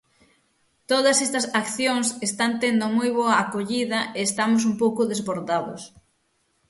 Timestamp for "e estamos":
4.17-4.61